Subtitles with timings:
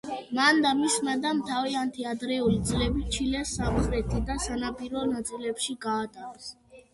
[0.35, 6.51] მან და მისმა დამ თავიანთი ადრეული წლები ჩილეს სამხრეთი და სანაპირო ნაწილში გაატარეს.